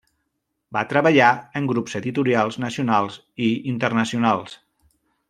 [0.77, 1.27] Va treballar
[1.59, 3.19] en grups editorials nacionals
[3.49, 4.57] i internacionals.